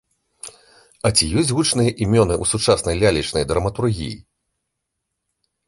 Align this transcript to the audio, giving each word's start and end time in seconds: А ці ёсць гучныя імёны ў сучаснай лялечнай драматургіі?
А 1.09 1.11
ці 1.17 1.27
ёсць 1.41 1.51
гучныя 1.57 1.91
імёны 2.07 2.35
ў 2.37 2.45
сучаснай 2.53 2.95
лялечнай 3.03 3.47
драматургіі? 3.55 4.19